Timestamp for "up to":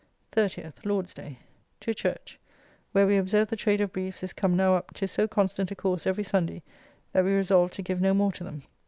4.73-5.07